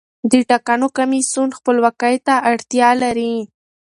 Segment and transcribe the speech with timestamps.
[0.31, 3.33] د ټاکنو کمیسیون خپلواکۍ ته اړتیا لري